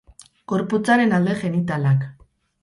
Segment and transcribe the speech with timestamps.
[0.53, 2.09] Gorputzaren alde genitalak.